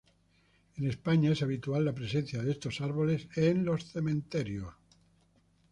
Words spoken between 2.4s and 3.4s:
de estos árboles